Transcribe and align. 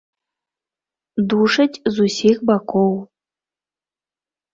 Душаць 1.33 1.81
з 1.97 2.07
усіх 2.11 2.37
бакоў. 2.51 2.93